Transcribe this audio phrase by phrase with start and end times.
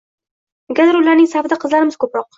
[0.71, 2.29] Negadir ularning safida qizlarimiz ko`proq